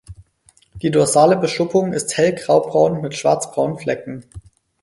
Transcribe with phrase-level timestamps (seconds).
[0.81, 4.25] Die dorsale Beschuppung ist hell graubraun mit schwarzbraunen Flecken.